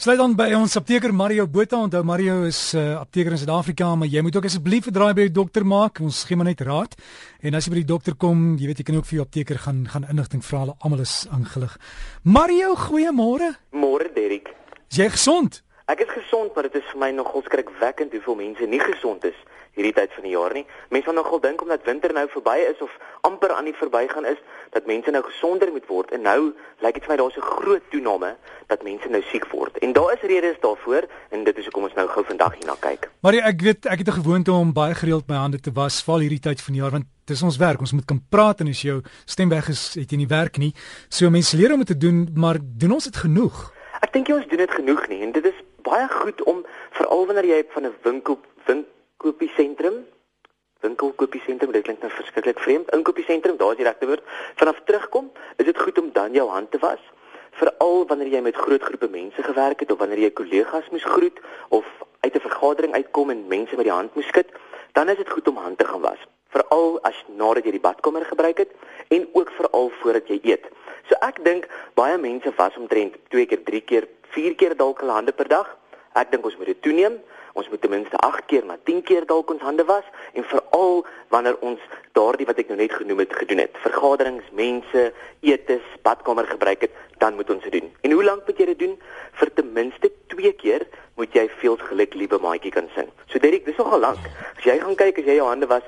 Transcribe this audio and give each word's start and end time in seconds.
Sluit 0.00 0.16
dan 0.16 0.32
by 0.32 0.46
ons 0.56 0.72
apteker 0.78 1.12
Mario 1.12 1.44
Botha. 1.44 1.76
Onthou 1.76 2.00
Mario 2.08 2.46
is 2.48 2.72
'n 2.72 2.78
uh, 2.78 3.00
apteker 3.00 3.32
in 3.32 3.38
Suid-Afrika, 3.38 3.94
maar 3.94 4.08
jy 4.08 4.22
moet 4.22 4.36
ook 4.36 4.46
asseblief 4.48 4.86
'n 4.86 4.92
draai 4.92 5.12
by 5.12 5.28
die 5.28 5.36
dokter 5.36 5.62
maak. 5.66 6.00
Ons 6.00 6.24
gee 6.24 6.36
maar 6.36 6.46
net 6.46 6.60
raad. 6.60 6.96
En 7.42 7.54
as 7.54 7.66
jy 7.66 7.70
by 7.70 7.76
die 7.84 7.92
dokter 7.92 8.14
kom, 8.14 8.56
jy 8.56 8.66
weet 8.66 8.78
jy 8.78 8.84
kan 8.84 8.96
ook 8.96 9.04
vir 9.04 9.16
jou 9.18 9.26
apteker 9.26 9.58
gaan 9.58 9.86
gaan 9.86 10.08
inligting 10.08 10.42
vra. 10.42 10.58
Hulle 10.60 10.74
almal 10.78 11.00
is 11.00 11.26
aangelig. 11.30 11.76
Mario, 12.22 12.76
goeiemôre. 12.76 13.58
Môre, 13.72 14.08
Derek. 14.14 14.48
Is 14.90 14.96
jy 14.96 15.10
gesond? 15.10 15.62
Ek 15.90 16.04
is 16.04 16.10
gesond, 16.14 16.54
maar 16.54 16.68
dit 16.68 16.74
is 16.78 16.90
vir 16.92 16.98
my 17.02 17.08
nogal 17.10 17.42
skrikwekkend 17.42 18.12
hoeveel 18.14 18.36
mense 18.38 18.66
nie 18.70 18.78
gesond 18.78 19.24
is 19.26 19.38
hierdie 19.74 19.94
tyd 19.96 20.12
van 20.14 20.26
die 20.26 20.34
jaar 20.36 20.52
nie. 20.54 20.62
Mense 20.94 21.08
van 21.08 21.16
nogal 21.18 21.40
dink 21.42 21.62
omdat 21.64 21.82
winter 21.88 22.12
nou 22.14 22.28
verby 22.30 22.54
is 22.68 22.78
of 22.84 22.92
amper 23.26 23.50
aan 23.56 23.66
die 23.66 23.74
verbygaan 23.74 24.28
is, 24.30 24.38
dat 24.70 24.86
mense 24.86 25.10
nou 25.10 25.22
gesonder 25.26 25.72
moet 25.74 25.88
word 25.90 26.12
en 26.14 26.22
nou 26.28 26.52
lyk 26.84 26.94
dit 26.94 27.08
vir 27.08 27.14
my 27.14 27.16
daar's 27.18 27.38
'n 27.40 27.48
groot 27.56 27.82
toename 27.90 28.36
dat 28.68 28.84
mense 28.86 29.08
nou 29.08 29.22
siek 29.32 29.46
word. 29.50 29.78
En 29.78 29.92
daar 29.92 30.12
is 30.14 30.22
redes 30.22 30.60
daarvoor 30.60 31.08
en 31.30 31.44
dit 31.44 31.58
is 31.58 31.64
hoekom 31.64 31.82
ons 31.82 31.94
nou 31.94 32.06
gou 32.08 32.24
vandag 32.24 32.54
hierna 32.54 32.76
kyk. 32.80 33.10
Maar 33.22 33.34
ek 33.34 33.60
weet 33.60 33.86
ek 33.86 33.98
het 33.98 34.08
'n 34.08 34.22
gewoonte 34.22 34.52
om 34.52 34.72
baie 34.72 34.94
gereeld 34.94 35.26
my 35.26 35.36
hande 35.36 35.60
te 35.60 35.72
was 35.72 36.04
val 36.04 36.20
hierdie 36.20 36.44
tyd 36.46 36.60
van 36.62 36.72
die 36.72 36.82
jaar 36.82 36.92
want 36.92 37.06
dis 37.24 37.42
ons 37.42 37.56
werk. 37.56 37.80
Ons 37.80 37.92
moet 37.92 38.06
kan 38.06 38.22
praat 38.30 38.60
en 38.60 38.68
as 38.68 38.82
jou 38.82 39.02
stem 39.24 39.48
weg 39.48 39.68
is, 39.68 39.94
het 39.94 40.10
jy 40.10 40.16
nie 40.16 40.28
werk 40.28 40.58
nie. 40.58 40.72
So 41.08 41.30
mense 41.30 41.56
leer 41.56 41.72
om 41.72 41.78
dit 41.78 41.86
te 41.86 41.96
doen, 41.96 42.28
maar 42.34 42.58
doen 42.62 42.92
ons 42.92 43.04
dit 43.04 43.16
genoeg? 43.16 43.72
Ek 44.00 44.12
dink 44.12 44.28
jy 44.28 44.34
ons 44.34 44.48
doen 44.48 44.58
dit 44.58 44.70
genoeg 44.70 45.08
nie 45.08 45.22
en 45.22 45.32
dit 45.32 45.44
is 45.44 45.54
baie 45.90 46.08
goed 46.08 46.42
om 46.50 46.64
veral 46.96 47.26
wanneer 47.26 47.48
jy 47.50 47.60
van 47.74 47.86
'n 47.86 47.94
winkel 48.06 48.38
winkelkopiesentrum 48.66 49.96
winkelkopiesentrum 50.84 51.72
dit 51.72 51.84
klink 51.86 52.02
nou 52.02 52.10
verskriklik 52.18 52.60
vreemd 52.66 52.92
inkopiesentrum 52.96 53.56
daar 53.56 53.72
is 53.74 53.80
die 53.80 53.88
regte 53.88 54.06
woord 54.10 54.28
vanaf 54.60 54.78
terugkom 54.84 55.32
is 55.56 55.66
dit 55.70 55.80
goed 55.84 55.98
om 55.98 56.12
dan 56.12 56.32
jou 56.32 56.48
hand 56.48 56.70
te 56.70 56.78
was 56.78 57.02
veral 57.60 58.06
wanneer 58.06 58.30
jy 58.34 58.40
met 58.40 58.56
groot 58.56 58.82
groepe 58.82 59.08
mense 59.08 59.42
gewerk 59.42 59.80
het 59.80 59.92
of 59.92 59.98
wanneer 59.98 60.22
jy 60.26 60.30
kollegas 60.30 60.90
moes 60.90 61.08
groet 61.14 61.40
of 61.68 61.86
uit 62.20 62.34
'n 62.34 62.46
vergadering 62.48 62.94
uitkom 62.94 63.30
en 63.30 63.46
mense 63.48 63.76
met 63.76 63.84
die 63.84 63.98
hand 63.98 64.14
moes 64.14 64.28
skud 64.28 64.48
dan 64.92 65.08
is 65.08 65.16
dit 65.16 65.30
goed 65.30 65.48
om 65.48 65.56
hand 65.56 65.78
te 65.78 65.84
gaan 65.90 66.00
was 66.00 66.22
veral 66.54 67.02
as 67.02 67.24
nadat 67.26 67.64
jy 67.64 67.70
die 67.70 67.86
badkamer 67.88 68.24
gebruik 68.24 68.58
het 68.58 68.70
en 69.08 69.28
ook 69.32 69.50
veral 69.58 69.90
voordat 70.00 70.28
jy 70.28 70.38
eet 70.42 70.70
so 71.08 71.14
ek 71.20 71.44
dink 71.44 71.68
baie 71.94 72.18
mense 72.18 72.52
was 72.56 72.76
omtrent 72.76 73.14
2 73.28 73.46
keer 73.46 73.62
3 73.64 73.80
keer 73.80 74.08
4 74.30 74.54
keer 74.54 74.76
dalk 74.78 75.02
hulle 75.02 75.16
hande 75.18 75.32
per 75.32 75.48
dag. 75.48 75.68
Ek 76.18 76.30
dink 76.30 76.44
ons 76.44 76.56
moet 76.58 76.66
dit 76.66 76.82
toeneem. 76.82 77.18
Ons 77.58 77.68
moet 77.68 77.80
ten 77.82 77.90
minste 77.90 78.16
8 78.16 78.46
keer 78.46 78.64
na 78.66 78.76
10 78.86 79.02
keer 79.02 79.26
dalk 79.26 79.50
ons 79.50 79.62
hande 79.62 79.84
was 79.84 80.06
en 80.38 80.46
veral 80.46 81.04
wanneer 81.34 81.58
ons 81.66 81.82
daardie 82.14 82.46
wat 82.46 82.58
ek 82.62 82.70
nou 82.70 82.78
net 82.78 82.94
genoem 82.94 83.22
het 83.24 83.34
gedoen 83.34 83.62
het. 83.64 83.78
Vergaderings, 83.82 84.46
mense, 84.54 85.04
etes, 85.42 85.86
badkamer 86.06 86.46
gebruik 86.46 86.86
het, 86.86 86.98
dan 87.18 87.34
moet 87.34 87.50
ons 87.50 87.62
dit 87.66 87.80
doen. 87.80 87.90
En 88.06 88.14
hoe 88.14 88.24
lank 88.24 88.46
moet 88.46 88.58
jy 88.58 88.70
dit 88.72 88.82
doen? 88.86 88.98
Vir 89.38 89.54
ten 89.54 89.72
minste 89.74 90.12
2 90.34 90.52
keer 90.62 90.86
moet 91.18 91.34
jy 91.34 91.48
veel 91.60 91.78
geluk 91.90 92.14
liewe 92.14 92.38
maatjie 92.42 92.74
kan 92.74 92.90
sing. 92.94 93.10
So 93.32 93.42
Derek, 93.42 93.66
dis 93.66 93.78
nogal 93.78 94.06
lank. 94.06 94.30
As 94.56 94.66
jy 94.66 94.78
gaan 94.78 94.98
kyk 94.98 95.18
as 95.18 95.26
jy 95.30 95.40
jou 95.40 95.50
hande 95.50 95.70
was 95.70 95.86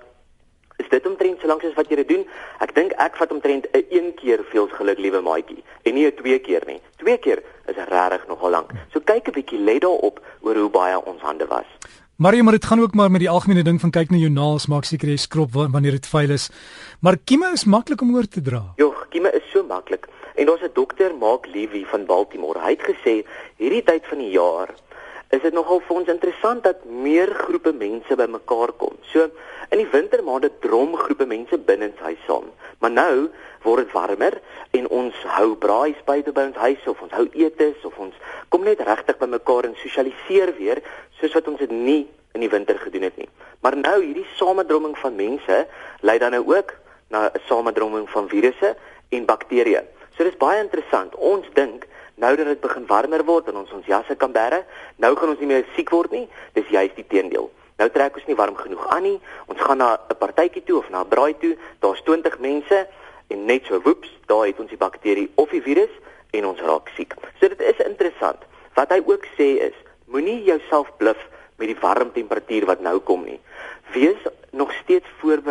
Is 0.81 0.89
dit 0.89 1.05
omtrent 1.07 1.39
so 1.41 1.47
lank 1.47 1.63
as 1.63 1.75
wat 1.77 1.91
jy 1.93 1.99
dit 2.01 2.09
doen? 2.09 2.23
Ek 2.65 2.73
dink 2.75 2.95
ek 2.99 3.15
vat 3.21 3.31
omtrent 3.31 3.69
'n 3.71 3.85
een 3.91 4.15
keer 4.19 4.41
veel 4.51 4.67
geluk 4.67 4.99
liewe 4.99 5.21
maatjie 5.21 5.63
en 5.85 5.95
nie 5.95 6.07
'n 6.07 6.17
twee 6.17 6.39
keer 6.39 6.63
nie. 6.67 6.81
Twee 6.97 7.19
keer 7.19 7.43
is 7.73 7.89
regtig 7.89 8.29
nogal 8.29 8.51
lank. 8.51 8.71
So 8.93 9.01
kyk 9.01 9.29
'n 9.29 9.37
bietjie 9.39 9.65
let 9.65 9.83
daarop 9.83 10.21
oor 10.41 10.55
hoe 10.55 10.71
baie 10.71 10.97
ons 11.05 11.23
hande 11.23 11.47
was. 11.47 11.69
Marie, 12.17 12.43
maar 12.43 12.53
dit 12.53 12.65
gaan 12.65 12.81
ook 12.81 12.95
maar 12.95 13.11
met 13.11 13.21
die 13.21 13.31
algemene 13.31 13.63
ding 13.63 13.81
van 13.81 13.91
kyk 13.91 14.11
na 14.11 14.17
jou 14.17 14.31
naels, 14.31 14.67
maak 14.67 14.85
seker 14.85 15.09
jy 15.09 15.17
skrop 15.17 15.53
wanneer 15.53 15.97
dit 15.97 16.07
vuil 16.07 16.31
is. 16.31 16.51
Maar 17.01 17.17
kieme 17.25 17.49
is 17.53 17.65
maklik 17.65 18.01
om 18.01 18.15
oor 18.15 18.29
te 18.29 18.41
dra. 18.41 18.63
Jo, 18.77 18.95
kieme 19.11 19.33
is 19.33 19.51
so 19.51 19.65
maklik. 19.67 20.07
En 20.37 20.47
daar's 20.47 20.63
'n 20.63 20.71
dokter, 20.75 21.15
Mark 21.17 21.47
Levy 21.47 21.85
van 21.85 22.07
Baltimore. 22.07 22.61
Hy 22.61 22.71
het 22.71 22.83
gesê 22.83 23.25
hierdie 23.57 23.83
tyd 23.83 24.07
van 24.07 24.19
die 24.19 24.31
jaar 24.31 24.69
is 25.33 25.41
dit 25.41 25.55
nogal 25.57 25.81
vir 25.81 25.97
ons 25.97 26.11
interessant 26.13 26.61
dat 26.65 26.83
meer 26.85 27.31
groepe 27.47 27.73
mense 27.73 28.17
bymekaar 28.21 28.75
kom. 28.77 28.99
So 29.13 29.31
in 29.73 29.81
die 29.81 29.89
wintermaande 29.89 30.51
drom 30.61 30.93
groepe 31.01 31.25
mense 31.27 31.57
binne 31.57 31.89
in 31.89 31.95
huis 32.05 32.21
saam. 32.27 32.51
Maar 32.85 32.93
nou 32.93 33.15
word 33.65 33.87
dit 33.87 33.95
warmer 33.97 34.37
en 34.77 34.89
ons 34.93 35.23
hou 35.39 35.55
braai 35.57 35.95
buite 36.05 36.35
by 36.37 36.45
ons 36.51 36.59
huis 36.67 36.85
of 36.91 37.01
ons 37.07 37.15
hou 37.17 37.25
etes 37.33 37.87
of 37.89 37.97
ons 38.03 38.19
kom 38.53 38.67
net 38.69 38.83
regtig 38.85 39.17
bymekaar 39.23 39.71
en 39.71 39.79
sosialiseer 39.81 40.53
weer 40.59 40.83
soos 41.21 41.33
wat 41.39 41.49
ons 41.49 41.65
dit 41.65 41.73
nie 41.73 42.03
in 42.37 42.45
die 42.45 42.53
winter 42.53 42.77
gedoen 42.81 43.09
het 43.09 43.17
nie. 43.17 43.29
Maar 43.65 43.79
nou 43.81 43.99
hierdie 44.03 44.29
samedromming 44.37 44.99
van 45.01 45.17
mense 45.17 45.63
lei 46.05 46.19
dan 46.21 46.37
nou 46.37 46.45
ook 46.53 46.77
na 47.09 47.31
'n 47.33 47.41
samedromming 47.49 48.11
van 48.11 48.29
virusse 48.29 48.77
en 49.09 49.25
bakterieë. 49.25 49.83
So 50.17 50.25
dis 50.25 50.37
baie 50.37 50.61
interessant. 50.61 51.15
Ons 51.15 51.47
dink 51.55 51.87
Nou 52.23 52.37
dat 52.37 52.47
dit 52.47 52.61
begin 52.61 52.85
warmer 52.87 53.25
word 53.27 53.49
en 53.51 53.57
ons 53.65 53.71
ons 53.75 53.87
jasse 53.91 54.15
kan 54.15 54.31
bære, 54.31 54.61
nou 55.03 55.11
gaan 55.19 55.33
ons 55.33 55.41
nie 55.43 55.49
meer 55.51 55.65
siek 55.75 55.91
word 55.91 56.13
nie. 56.15 56.29
Dis 56.55 56.69
juist 56.71 56.95
die 56.95 57.07
teendeel. 57.11 57.49
Nou 57.81 57.89
trek 57.91 58.15
ons 58.21 58.29
nie 58.29 58.37
warm 58.39 58.55
genoeg 58.55 58.85
aan 58.95 59.03
nie. 59.09 59.17
Ons 59.51 59.63
gaan 59.67 59.83
na 59.83 59.99
'n 59.99 60.19
partytjie 60.21 60.63
toe 60.63 60.79
of 60.79 60.91
na 60.91 61.03
'n 61.03 61.09
braai 61.09 61.35
toe. 61.43 61.57
Daar's 61.81 62.03
20 62.07 62.39
mense 62.39 62.87
en 63.29 63.45
net 63.47 63.67
so 63.67 63.81
woeps, 63.83 64.09
daar 64.27 64.47
het 64.47 64.61
ons 64.61 64.69
die 64.69 64.79
bakterie 64.79 65.33
of 65.35 65.51
die 65.51 65.63
virus 65.63 65.91
en 66.31 66.47
ons 66.47 66.61
raak 66.61 66.89
siek. 66.97 67.15
So 67.41 67.49
dit 67.49 67.61
is 67.61 67.85
interessant. 67.85 68.39
Wat 68.75 68.91
hy 68.91 69.03
ook 69.05 69.27
sê 69.37 69.59
is, 69.69 69.75
moenie 70.07 70.43
jouself 70.45 70.97
bluf 70.97 71.19
met 71.57 71.69
die 71.69 71.81
warm 71.81 72.13
temperatuur 72.13 72.67
wat 72.67 72.81
nou 72.81 72.99
kom 72.99 73.25
nie. 73.25 73.41
Wees 73.93 74.23
nog 74.51 74.73
steeds 74.73 75.02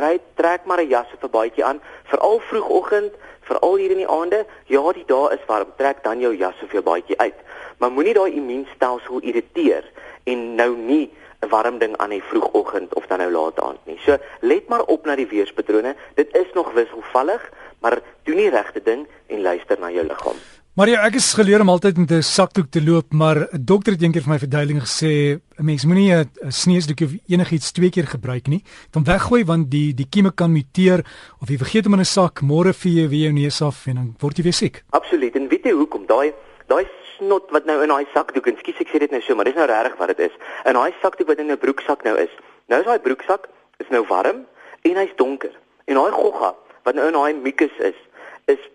voorberei. 0.02 0.20
Trek 0.36 0.66
maar 0.66 0.82
'n 0.82 0.88
jas 0.88 1.14
of 1.14 1.24
'n 1.24 1.30
baadjie 1.30 1.66
aan, 1.66 1.82
veral 2.04 2.40
vroegoggend 2.40 3.14
veral 3.42 3.76
hier 3.76 3.92
in 3.92 3.98
die 3.98 4.08
aande, 4.08 4.46
ja, 4.66 4.92
die 4.92 5.06
dae 5.06 5.34
is 5.34 5.46
warm, 5.48 5.74
trek 5.76 6.04
dan 6.04 6.20
jou 6.20 6.36
jas 6.36 6.62
of 6.64 6.72
jou 6.72 6.84
baadjie 6.84 7.18
uit. 7.18 7.36
Maar 7.78 7.92
moenie 7.92 8.14
daai 8.14 8.32
immuunstelsel 8.34 9.20
irriteer 9.20 9.84
en 10.24 10.56
nou 10.56 10.76
nie 10.76 11.12
'n 11.42 11.50
warm 11.50 11.78
ding 11.78 11.98
aan 11.98 12.10
die 12.10 12.24
vroegoggend 12.24 12.94
of 12.94 13.08
dan 13.08 13.18
nou 13.18 13.32
laat 13.32 13.60
aand 13.60 13.86
nie. 13.86 14.00
So 14.06 14.18
let 14.40 14.68
maar 14.68 14.84
op 14.84 15.06
na 15.06 15.16
die 15.16 15.28
weerspatrone. 15.28 15.96
Dit 16.16 16.36
is 16.36 16.54
nog 16.54 16.72
wisselvallig, 16.72 17.52
maar 17.80 18.00
doen 18.24 18.36
die 18.36 18.50
regte 18.50 18.82
ding 18.84 19.08
en 19.28 19.42
luister 19.42 19.80
na 19.80 19.90
jou 19.90 20.06
liggaam. 20.06 20.61
Maria, 20.72 21.02
ek 21.04 21.18
is 21.20 21.26
geleer 21.36 21.60
om 21.60 21.68
altyd 21.68 21.98
met 22.00 22.12
'n 22.16 22.24
sakdoek 22.24 22.70
te 22.72 22.80
loop, 22.80 23.12
maar 23.12 23.36
'n 23.52 23.66
dokter 23.66 23.92
het 23.92 24.02
eendag 24.02 24.24
vir 24.24 24.32
my 24.32 24.40
verduideliking 24.40 24.88
gesê, 24.88 25.42
'n 25.60 25.66
mens 25.66 25.84
moenie 25.84 26.16
'n 26.16 26.30
sneesdoek 26.48 27.02
of 27.02 27.12
enigiets 27.28 27.72
twee 27.74 27.90
keer 27.90 28.08
gebruik 28.08 28.48
nie. 28.48 28.64
Dan 28.92 29.04
weggooi 29.04 29.44
want 29.44 29.70
die 29.70 29.94
die 29.94 30.08
kieme 30.10 30.32
kan 30.32 30.50
muteer 30.50 31.04
of 31.42 31.50
jy 31.50 31.58
vergeet 31.58 31.84
hom 31.84 31.94
in 31.96 32.00
'n 32.00 32.06
sak, 32.06 32.40
môre 32.42 32.74
vee 32.74 33.02
jy 33.02 33.10
weer 33.10 33.24
jou 33.28 33.34
neus 33.34 33.62
af 33.62 33.86
en 33.88 33.96
dan 33.96 34.16
word 34.20 34.38
jy 34.38 34.44
weer 34.44 34.54
siek. 34.54 34.84
Absoluut. 34.92 35.36
En 35.36 35.50
weet 35.50 35.64
jy 35.64 35.72
hoekom? 35.72 36.06
Daai 36.06 36.34
daai 36.68 36.88
snot 37.18 37.52
wat 37.52 37.66
nou 37.66 37.82
in 37.82 37.90
daai 37.90 38.08
sakdoek, 38.14 38.48
en 38.48 38.58
skus 38.58 38.80
ek 38.80 38.88
sê 38.88 39.00
dit 39.00 39.12
nou 39.12 39.22
so, 39.22 39.36
maar 39.36 39.46
dis 39.46 39.56
nou 39.56 39.68
regtig 39.68 39.98
wat 39.98 40.08
dit 40.08 40.20
is. 40.20 40.36
In 40.66 40.74
daai 40.74 40.94
sakdoek 41.02 41.28
wat 41.28 41.40
in 41.40 41.52
'n 41.52 41.58
broeksak 41.58 42.04
nou 42.04 42.16
is. 42.18 42.32
Nou 42.70 42.80
is 42.80 42.88
daai 42.88 43.00
broeksak 43.00 43.50
is 43.80 43.90
nou 43.90 44.06
warm 44.08 44.46
en 44.82 44.96
hy's 44.96 45.16
donker. 45.18 45.52
En 45.88 45.96
daai 45.96 46.12
gogga 46.12 46.56
wat 46.84 46.96
nou 46.96 47.08
in 47.08 47.14
daai 47.14 47.34
mucus 47.34 47.76
is, 47.80 48.00
is 48.46 48.70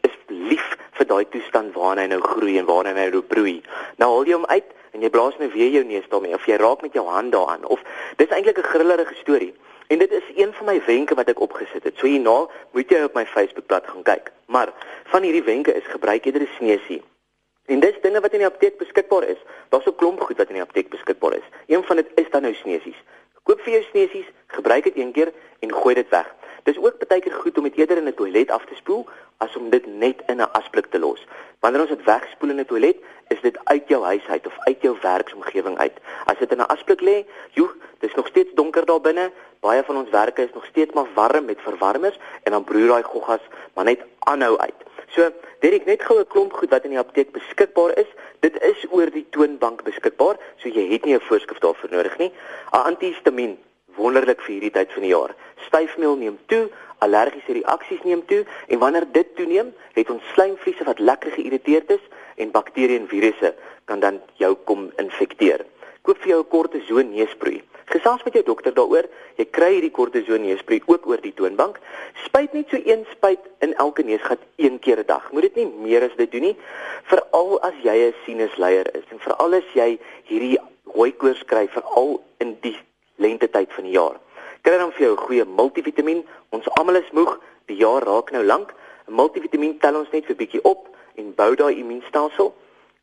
is 0.00 0.16
lief 0.28 0.76
vir 0.92 1.06
daai 1.06 1.24
toestand 1.28 1.74
waarna 1.74 2.02
hy 2.02 2.08
nou 2.12 2.20
groei 2.20 2.58
en 2.58 2.66
waarna 2.66 2.94
hy 2.94 3.08
nou 3.10 3.22
broei. 3.22 3.62
Nou 3.96 4.08
haal 4.14 4.26
jy 4.26 4.38
hom 4.38 4.46
uit 4.46 4.70
en 4.92 5.02
jy 5.02 5.10
blaas 5.10 5.38
nou 5.38 5.50
weer 5.52 5.70
jou 5.70 5.84
neus 5.84 6.08
daarmee 6.08 6.34
of 6.34 6.46
jy 6.46 6.56
raak 6.56 6.82
met 6.82 6.92
jou 6.92 7.06
hand 7.08 7.32
daaraan 7.32 7.64
of 7.64 7.80
dis 8.16 8.28
eintlik 8.28 8.58
'n 8.58 8.72
grillerige 8.72 9.14
storie. 9.14 9.54
En 9.88 9.98
dit 9.98 10.10
is 10.10 10.28
een 10.36 10.52
van 10.52 10.66
my 10.66 10.80
wenke 10.86 11.14
wat 11.14 11.28
ek 11.28 11.40
opgesit 11.40 11.84
het. 11.84 11.96
So 11.98 12.06
hierna 12.06 12.48
moet 12.72 12.90
jy 12.90 13.02
op 13.04 13.14
my 13.14 13.26
Facebookblad 13.26 13.86
gaan 13.86 14.02
kyk. 14.02 14.32
Maar 14.46 14.72
van 15.04 15.22
hierdie 15.22 15.42
wenke 15.42 15.74
is 15.74 15.84
gebruik 15.84 16.24
eerder 16.24 16.42
'n 16.42 16.54
sneesie. 16.56 17.02
En 17.66 17.80
dis 17.80 18.00
dinge 18.00 18.20
wat 18.20 18.32
in 18.32 18.38
die 18.38 18.48
apteek 18.48 18.78
beskikbaar 18.78 19.24
is. 19.24 19.40
Daar's 19.68 19.86
'n 19.86 19.94
klomp 19.94 20.20
goed 20.20 20.36
wat 20.36 20.48
in 20.48 20.54
die 20.54 20.62
apteek 20.62 20.88
beskikbaar 20.88 21.32
is. 21.32 21.46
Een 21.66 21.84
van 21.84 21.96
dit 21.96 22.08
is 22.14 22.30
dan 22.30 22.42
nou 22.42 22.54
sneesies. 22.54 23.00
Koop 23.42 23.60
vir 23.60 23.72
jou 23.72 23.82
sneesies, 23.82 24.26
gebruik 24.46 24.84
dit 24.84 24.96
een 24.96 25.12
keer 25.12 25.32
en 25.60 25.72
gooi 25.74 25.94
dit 25.94 26.08
weg. 26.08 26.34
Dis 26.62 26.78
ook 26.78 27.08
baie 27.08 27.20
keer 27.20 27.32
goed 27.32 27.58
om 27.58 27.64
dit 27.64 27.76
eerder 27.76 27.96
in 27.96 28.08
'n 28.08 28.14
toilet 28.14 28.50
af 28.50 28.64
te 28.64 28.74
spoel 28.74 29.06
as 29.38 29.56
om 29.56 29.70
dit 29.70 29.86
net 29.86 30.22
in 30.26 30.40
'n 30.40 30.52
asblik 30.52 30.86
te 30.86 30.98
los. 30.98 31.26
Wanneer 31.60 31.80
ons 31.80 31.90
dit 31.90 32.04
wegspoel 32.04 32.50
in 32.50 32.60
'n 32.60 32.64
toilet, 32.64 32.96
is 33.28 33.40
dit 33.40 33.58
uit 33.64 33.88
jou 33.88 34.04
huis 34.04 34.26
uit 34.26 34.46
of 34.46 34.56
uit 34.58 34.80
jou 34.80 34.96
werksomgewing 35.02 35.78
uit. 35.78 35.96
As 36.24 36.38
dit 36.38 36.52
in 36.52 36.58
'n 36.58 36.72
asblik 36.74 37.00
lê, 37.00 37.24
joe, 37.50 37.70
dis 37.98 38.14
nog 38.14 38.26
steeds 38.26 38.54
donker 38.54 38.86
daar 38.86 39.00
binne. 39.00 39.32
Baie 39.60 39.82
van 39.82 39.96
ons 39.96 40.10
werke 40.10 40.42
is 40.42 40.54
nog 40.54 40.64
steeds 40.64 40.92
maar 40.92 41.06
warm 41.14 41.44
met 41.44 41.60
verwarmers 41.60 42.18
en 42.42 42.52
dan 42.52 42.64
broei 42.64 42.86
daai 42.86 43.02
goggas 43.02 43.40
maar 43.74 43.84
net 43.84 44.00
aanhou 44.18 44.58
uit. 44.58 44.80
So, 45.08 45.30
dit 45.60 45.72
ek 45.72 45.84
net 45.84 46.02
gou 46.02 46.18
'n 46.18 46.26
klomp 46.26 46.52
goed 46.52 46.70
wat 46.70 46.84
in 46.84 46.90
die 46.90 46.98
apteek 46.98 47.32
beskikbaar 47.32 47.98
is. 47.98 48.10
Dit 48.40 48.62
is 48.62 48.86
oor 48.90 49.10
die 49.10 49.26
toonbank 49.30 49.82
beskikbaar, 49.82 50.36
so 50.56 50.68
jy 50.68 50.92
het 50.92 51.04
nie 51.04 51.14
'n 51.14 51.20
voorskrif 51.20 51.58
daarvoor 51.58 51.90
nodig 51.90 52.18
nie. 52.18 52.32
'n 52.72 52.76
Antihistamiin 52.76 53.58
wonderlik 53.96 54.40
vir 54.40 54.52
hierdie 54.52 54.70
tyd 54.70 54.92
van 54.92 55.02
die 55.02 55.12
jaar. 55.12 55.34
Styfmeel 55.66 56.16
neem 56.16 56.38
toe, 56.46 56.68
allergiese 56.98 57.52
reaksies 57.52 58.02
neem 58.04 58.24
toe 58.26 58.44
en 58.68 58.78
wanneer 58.78 59.06
dit 59.12 59.36
toeneem, 59.36 59.74
het 59.92 60.10
ons 60.10 60.32
slijmvliese 60.34 60.84
wat 60.84 60.98
lekker 60.98 61.30
geïrriteerd 61.36 61.90
is 61.90 62.04
en 62.36 62.54
bakterieë 62.54 63.00
en 63.00 63.08
virusse 63.08 63.54
kan 63.84 64.00
dan 64.00 64.20
jou 64.40 64.54
kom 64.64 64.90
infekteer. 65.02 65.66
Koop 66.02 66.18
vir 66.18 66.28
jou 66.28 66.40
'n 66.42 66.48
kortison 66.48 67.14
neusproei. 67.14 67.62
Gesels 67.92 68.22
met 68.24 68.32
jou 68.32 68.44
dokter 68.44 68.74
daaroor. 68.74 69.06
Jy 69.36 69.44
kry 69.50 69.72
hierdie 69.74 69.90
kortison 69.90 70.42
neusspray 70.42 70.80
ook 70.86 71.06
oor 71.06 71.20
die 71.20 71.34
toonbank. 71.34 71.78
Spuit 72.24 72.52
net 72.52 72.68
so 72.70 72.76
een 72.76 73.06
spuit 73.10 73.40
in 73.60 73.74
elke 73.74 74.02
neusgat 74.02 74.38
een 74.56 74.78
keer 74.78 74.98
'n 74.98 75.06
dag. 75.06 75.32
Moet 75.32 75.42
dit 75.42 75.56
nie 75.56 75.66
meer 75.66 76.02
as 76.02 76.16
dit 76.16 76.32
doen 76.32 76.40
nie. 76.40 76.56
Veral 77.02 77.60
as 77.60 77.74
jy 77.82 77.96
'n 78.08 78.14
sinusleier 78.24 78.94
is 78.94 79.04
en 79.10 79.18
veral 79.18 79.54
as 79.54 79.68
jy 79.74 79.98
hierdie 80.24 80.58
hooi 80.84 81.12
koors 81.12 81.44
kry 81.44 81.68
veral 81.68 82.22
in 82.38 82.56
die 82.60 82.76
lente 83.16 83.50
tyd 83.50 83.72
van 83.72 83.84
die 83.84 83.92
jaar. 83.92 84.16
Kry 84.62 84.78
dan 84.78 84.92
vir 84.92 85.06
jou 85.06 85.12
'n 85.12 85.24
goeie 85.26 85.44
multivitamiin. 85.44 86.26
Ons 86.50 86.68
almal 86.78 86.96
is 86.96 87.10
moeg. 87.12 87.38
Die 87.66 87.76
jaar 87.76 88.02
raak 88.02 88.30
nou 88.30 88.44
lank. 88.44 88.74
'n 89.08 89.14
Multivitamiin 89.14 89.78
tel 89.78 89.96
ons 89.96 90.10
net 90.10 90.26
vir 90.26 90.36
bietjie 90.36 90.62
op 90.62 90.88
en 91.14 91.34
bou 91.34 91.54
daai 91.54 91.78
immuunstelsel. 91.78 92.54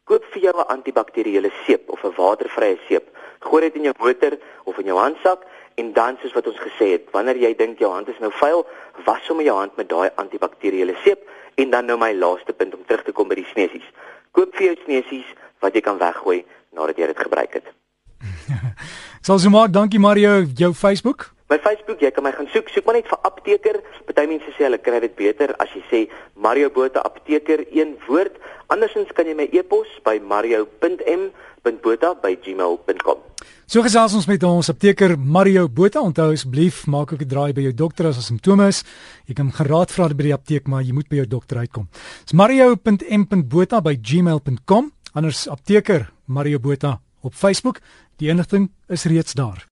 Koop 0.03 0.23
vir 0.31 0.41
jou 0.41 0.53
'n 0.57 0.67
antibakteriële 0.67 1.51
seep 1.65 1.89
of 1.89 2.03
'n 2.03 2.15
watervrye 2.15 2.77
seep 2.87 3.17
gooi 3.39 3.61
dit 3.67 3.79
in 3.79 3.87
jou 3.89 3.95
motor 3.99 4.37
of 4.65 4.77
in 4.79 4.91
jou 4.91 4.97
handsak 4.99 5.45
en 5.79 5.93
dan 5.95 6.17
soos 6.21 6.35
wat 6.35 6.47
ons 6.51 6.59
gesê 6.59 6.91
het, 6.95 7.07
wanneer 7.15 7.39
jy 7.39 7.53
dink 7.55 7.79
jou 7.79 7.91
hand 7.93 8.09
is 8.11 8.19
nou 8.19 8.31
vuil, 8.41 8.65
was 9.05 9.23
sommer 9.27 9.47
jou 9.47 9.55
hand 9.55 9.75
met 9.79 9.89
daai 9.89 10.09
antibakteriële 10.19 10.95
seep 11.05 11.23
en 11.61 11.71
dan 11.71 11.87
nou 11.87 11.97
my 11.99 12.11
laaste 12.13 12.53
punt 12.53 12.75
om 12.75 12.83
terug 12.87 13.05
te 13.07 13.15
kom 13.15 13.31
by 13.31 13.39
die 13.39 13.47
snesies. 13.53 13.87
Koop 14.35 14.55
vir 14.59 14.71
jou 14.71 14.77
snesies 14.83 15.27
wat 15.63 15.75
jy 15.75 15.83
kan 15.85 15.99
weggooi 16.01 16.43
nadat 16.75 16.99
jy 16.99 17.11
dit 17.13 17.25
gebruik 17.27 17.59
het. 17.61 17.71
Sal 19.25 19.39
so 19.39 19.51
maar, 19.53 19.71
dankie 19.71 19.99
Mario, 19.99 20.41
jou 20.55 20.73
Facebook. 20.73 21.29
My 21.49 21.57
Facebook, 21.57 21.97
jy 21.97 22.13
kan 22.13 22.21
my 22.21 22.29
gaan 22.29 22.45
soek, 22.53 22.67
soek 22.69 22.85
maar 22.85 22.93
net 22.99 23.07
vir 23.09 23.17
apteker. 23.25 23.81
Party 24.05 24.29
mense 24.29 24.45
sê 24.53 24.67
hulle 24.67 24.77
kry 24.85 24.99
dit 25.01 25.09
beter 25.17 25.49
as 25.63 25.71
jy 25.73 25.81
sê 25.89 26.05
Mario 26.37 26.69
Botha 26.69 27.01
apteker 27.01 27.65
een 27.73 27.97
woord. 28.05 28.37
Andersins 28.69 29.09
kan 29.17 29.25
jy 29.25 29.33
my 29.33 29.49
e-pos 29.57 29.89
by 30.05 30.21
mario.m.botha@gmail.com. 30.21 33.17
So 33.65 33.81
gesels 33.81 34.13
ons 34.13 34.29
met 34.29 34.37
ons 34.45 34.69
apteker 34.69 35.17
Mario 35.17 35.65
Botha. 35.65 36.05
Onthou 36.05 36.29
asseblief, 36.35 36.85
maak 36.85 37.09
ook 37.13 37.21
'n 37.25 37.29
draai 37.33 37.53
by 37.53 37.61
jou 37.61 37.73
dokter 37.73 38.05
as 38.05 38.15
daar 38.21 38.29
simptome 38.29 38.67
is. 38.67 38.83
Jy 39.25 39.33
kan 39.33 39.51
geraad 39.51 39.91
vra 39.91 40.07
by 40.13 40.23
die 40.23 40.33
apteek, 40.33 40.67
maar 40.67 40.83
jy 40.83 40.93
moet 40.93 41.09
by 41.09 41.15
jou 41.15 41.27
dokter 41.27 41.57
uitkom. 41.57 41.87
Dis 42.25 42.33
mario.m.botha@gmail.com. 42.33 44.91
Anders 45.13 45.47
apteker 45.47 46.11
Mario 46.25 46.59
Botha 46.59 46.99
op 47.21 47.33
Facebook. 47.33 47.79
Die 48.17 48.29
inligting 48.29 48.71
is 48.87 49.03
reeds 49.05 49.33
daar. 49.33 49.67